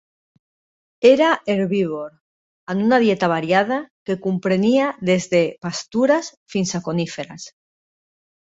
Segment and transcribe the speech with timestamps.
[1.09, 2.07] Era herbívor,
[2.73, 3.79] amb una dieta variada
[4.11, 7.51] que comprenia des de pastures fins a coníferes.